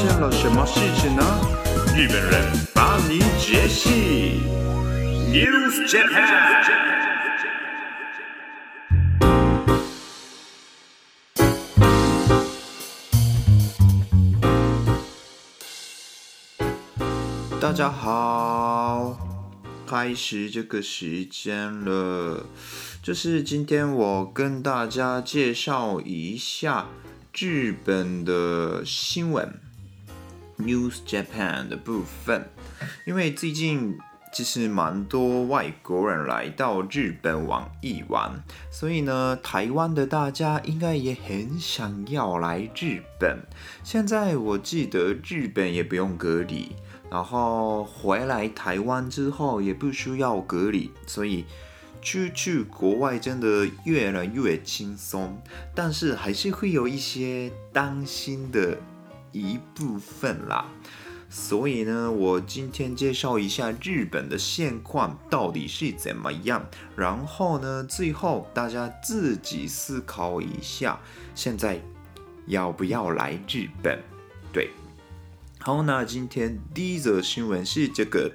[0.00, 1.24] 现了什么事情呢？
[1.96, 4.40] 日本人帮你解析。
[5.26, 6.38] News Japan。
[17.60, 19.18] 大家好，
[19.84, 22.46] 开始这个时间了，
[23.02, 26.86] 就是今天我跟大家介绍一下。
[27.40, 29.60] 日本的新闻
[30.58, 32.50] ，News Japan 的部分，
[33.06, 33.98] 因为最近
[34.32, 43.38] 其实蛮多外国人来到日本玩一玩，所以呢，台湾的大家应该也很想要来日本。
[43.82, 46.76] 现在我记得日本也不用隔离，
[47.10, 51.44] 然后回来台湾之后也不需要隔离，所以。
[52.00, 55.36] 出去国外真的越来越轻松，
[55.74, 58.78] 但是还是会有一些担心的
[59.32, 60.66] 一部分啦。
[61.30, 71.00] 所以呢，我今天介绍一下日本的现况到底是怎么样，然后呢，最后大家自己思考一下，
[71.34, 71.80] 现在
[72.46, 73.98] 要不要来日本？
[74.52, 74.70] 对，
[75.58, 78.32] 好，那今天第一则新闻是这个。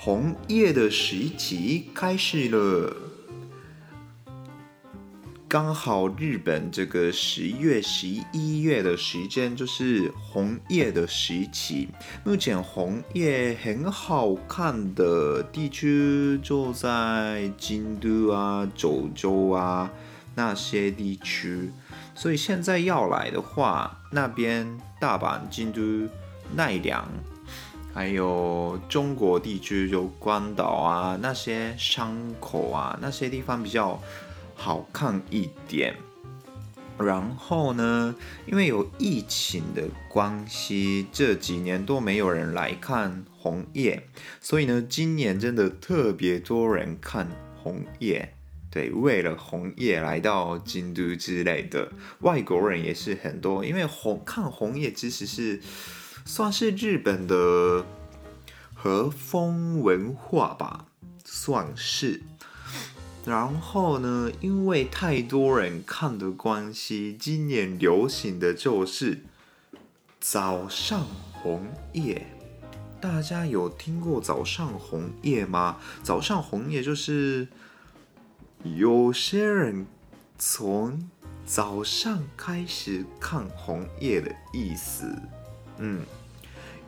[0.00, 2.96] 红叶的时期开始了，
[5.48, 11.88] 刚好日本这个十月、十一月的时间就是红叶的时期。
[12.22, 19.90] 目前红叶很好看的地区就在京都啊、九州啊
[20.34, 21.72] 那些地区，
[22.14, 26.06] 所以现在要来的话，那边大阪、京都、
[26.54, 27.08] 奈良。
[27.94, 33.98] 还有中国地区，就关岛啊，那些山口啊，那些地方比较
[34.58, 35.96] 好看一点。
[36.98, 38.14] 然后呢，
[38.44, 44.06] 因为有疫情的关系，这几年都没有人来看红叶，
[44.40, 47.30] 所以呢，今年真的特别多人看
[47.62, 48.34] 红叶。
[48.70, 55.62] 对，为了红叶来到京都之类的，外国人也是很多，因为红看红叶其实是。
[56.24, 57.86] 算是日本的
[58.74, 60.84] 和风文化吧，
[61.24, 62.20] 算是。
[63.24, 69.20] 然后呢，因为太多人看的关系，今年流行的就是
[70.18, 72.26] 早上红叶。
[73.00, 75.76] 大家有听过早上红叶吗？
[76.02, 77.48] 早上红叶就是
[78.62, 79.86] 有些人
[80.38, 81.08] 从
[81.44, 85.14] 早上开始看红叶的意思。
[85.78, 86.02] 嗯。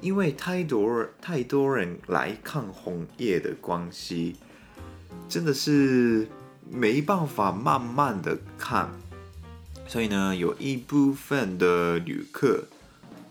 [0.01, 4.37] 因为太多太多人来看红叶的关系，
[5.31, 6.29] 真的是
[6.69, 8.91] 没办法慢慢的看，
[9.87, 12.65] 所以呢，有一部分的旅客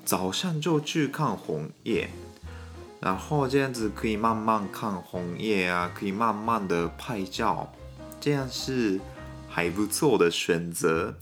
[0.05, 2.09] 早上就去看红叶，
[3.01, 7.73] 然后这样子可以慢慢看红叶啊，可以慢慢的拍照，
[8.21, 9.01] 这样是
[9.49, 11.17] 还不错的选择。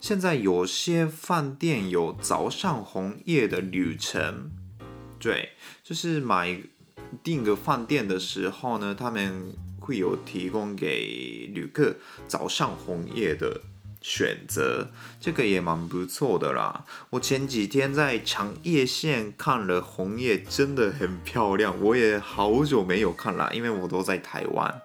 [0.00, 4.50] 现在有些饭店有早上红叶的旅程。
[5.20, 5.50] 对，
[5.84, 6.58] 就是买
[7.22, 11.96] 订个饭店的时候呢，他们会有提供给旅客
[12.28, 13.60] 早上红叶的
[14.00, 14.88] 选择，
[15.20, 16.84] 这个也蛮不错的啦。
[17.10, 21.74] 我前几天在长叶县看了红叶，真的很漂亮。
[21.80, 24.82] 我也好久没有看了，因为我都在台湾，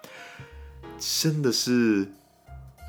[0.98, 2.12] 真的是，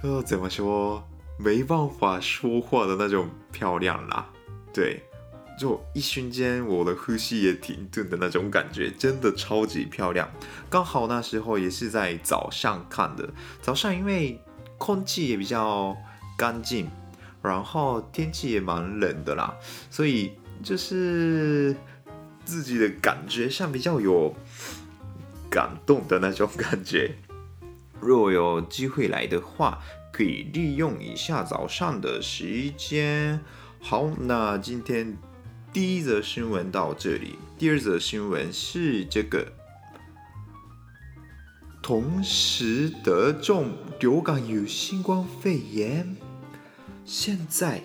[0.04, 4.30] 呃，怎么说，没办法说话的那种漂亮啦。
[4.74, 5.04] 对。
[5.60, 10.32] 就一瞬间，我的呼吸也停顿的那种感觉，真的超级漂亮。
[10.70, 13.30] 刚好那时候也是在早上看的，
[13.62, 14.42] 早上因为
[14.78, 15.98] 空气也比较
[16.38, 16.90] 干净，
[17.42, 19.54] 然后天气也蛮冷的啦，
[19.92, 20.32] 所以
[20.64, 21.76] 就是
[22.46, 24.34] 自己的感觉上比较有
[25.50, 27.18] 感动的那种感觉。
[28.00, 29.80] 若有机会来的话，
[30.14, 33.42] 可以利用一下早上的时间。
[33.82, 35.18] 好，那今天。
[35.72, 39.54] 第一则新闻到这里，第二则新闻是这个，
[41.80, 46.18] 同时得中流感与新冠肺炎，
[47.06, 47.84] 现在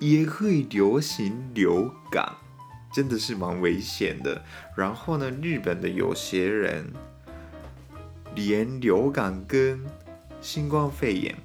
[0.00, 2.34] 也会流行流感，
[2.92, 4.44] 真的是蛮危险的。
[4.76, 6.92] 然后呢，日本的有些人
[8.34, 9.86] 连流感跟
[10.40, 11.36] 新冠肺炎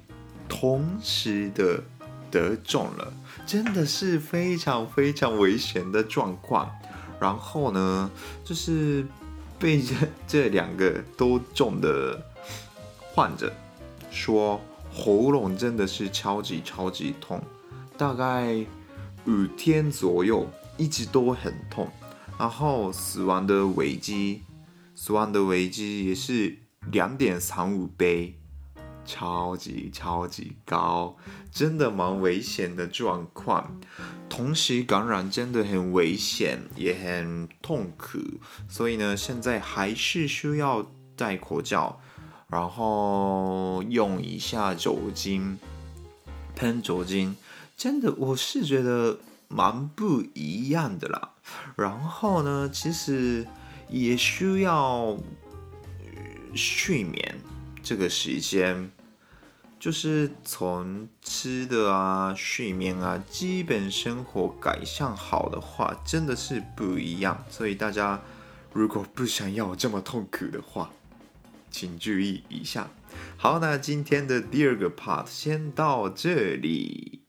[0.48, 1.80] 同时的
[2.32, 3.12] 得中了，
[3.46, 6.68] 真的是非常非常危险的状况。
[7.20, 8.10] 然后呢，
[8.42, 9.06] 就是
[9.56, 9.94] 被这
[10.26, 12.20] 这两个都中的
[13.14, 13.52] 患者
[14.10, 14.60] 说，
[14.92, 17.40] 喉咙真的是超级超级痛，
[17.96, 18.66] 大概
[19.26, 21.88] 五天左右一直都很痛。
[22.38, 24.42] 然后死亡的危机，
[24.96, 26.58] 死亡的危机也是
[26.90, 28.36] 两点三五倍，
[29.04, 31.16] 超级超级高，
[31.50, 33.80] 真的蛮危险的状况。
[34.28, 38.18] 同时感染真的很危险，也很痛苦，
[38.68, 42.00] 所以呢，现在还是需要戴口罩，
[42.48, 45.58] 然后用一下酒精，
[46.56, 47.36] 喷酒精，
[47.76, 49.18] 真的我是觉得
[49.48, 51.32] 蛮不一样的啦。
[51.76, 53.46] 然后呢，其实
[53.90, 55.18] 也需要
[56.54, 57.38] 睡眠
[57.82, 58.90] 这个时间。
[59.80, 67.44] 就是从吃的啊、睡眠啊、基本生活改善好的话，真的是不一样。
[67.50, 68.22] 所以大家
[68.72, 70.92] 如果不想要这么痛苦的话，
[71.68, 72.90] 请注意一下。
[73.36, 77.21] 好，那今天的第二个 part 先到这里。